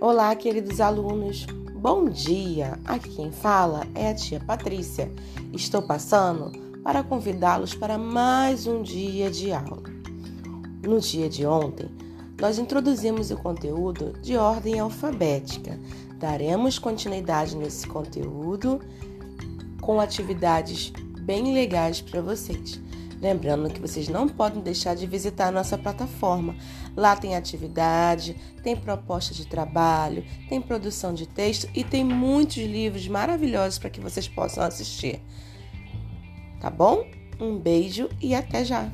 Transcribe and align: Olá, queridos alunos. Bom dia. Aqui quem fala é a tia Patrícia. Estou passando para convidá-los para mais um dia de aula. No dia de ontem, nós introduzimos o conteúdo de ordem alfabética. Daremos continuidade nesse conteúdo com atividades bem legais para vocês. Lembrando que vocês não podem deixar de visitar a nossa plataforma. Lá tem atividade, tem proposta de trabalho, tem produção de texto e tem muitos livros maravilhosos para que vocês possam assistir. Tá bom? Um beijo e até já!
Olá, 0.00 0.32
queridos 0.36 0.80
alunos. 0.80 1.44
Bom 1.74 2.08
dia. 2.08 2.78
Aqui 2.84 3.16
quem 3.16 3.32
fala 3.32 3.84
é 3.96 4.10
a 4.10 4.14
tia 4.14 4.38
Patrícia. 4.38 5.10
Estou 5.52 5.82
passando 5.82 6.52
para 6.84 7.02
convidá-los 7.02 7.74
para 7.74 7.98
mais 7.98 8.68
um 8.68 8.80
dia 8.80 9.28
de 9.28 9.50
aula. 9.50 9.82
No 10.86 11.00
dia 11.00 11.28
de 11.28 11.44
ontem, 11.44 11.90
nós 12.40 12.60
introduzimos 12.60 13.32
o 13.32 13.36
conteúdo 13.38 14.12
de 14.22 14.36
ordem 14.36 14.78
alfabética. 14.78 15.76
Daremos 16.14 16.78
continuidade 16.78 17.56
nesse 17.56 17.84
conteúdo 17.88 18.80
com 19.80 20.00
atividades 20.00 20.92
bem 21.22 21.52
legais 21.52 22.00
para 22.00 22.22
vocês. 22.22 22.80
Lembrando 23.20 23.70
que 23.70 23.80
vocês 23.80 24.08
não 24.08 24.28
podem 24.28 24.62
deixar 24.62 24.94
de 24.94 25.06
visitar 25.06 25.48
a 25.48 25.52
nossa 25.52 25.76
plataforma. 25.76 26.56
Lá 26.96 27.16
tem 27.16 27.34
atividade, 27.34 28.36
tem 28.62 28.76
proposta 28.76 29.34
de 29.34 29.46
trabalho, 29.46 30.24
tem 30.48 30.60
produção 30.60 31.12
de 31.12 31.26
texto 31.26 31.68
e 31.74 31.82
tem 31.82 32.04
muitos 32.04 32.58
livros 32.58 33.08
maravilhosos 33.08 33.78
para 33.78 33.90
que 33.90 34.00
vocês 34.00 34.28
possam 34.28 34.62
assistir. 34.62 35.20
Tá 36.60 36.70
bom? 36.70 37.04
Um 37.40 37.58
beijo 37.58 38.08
e 38.20 38.34
até 38.34 38.64
já! 38.64 38.90